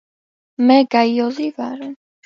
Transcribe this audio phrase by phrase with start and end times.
[0.71, 1.89] მე გაიოზი ვარ!